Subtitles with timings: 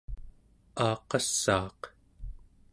[0.85, 1.81] aaqassaaq